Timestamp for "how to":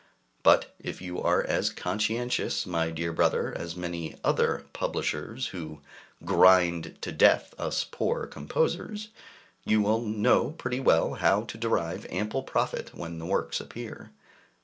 11.13-11.55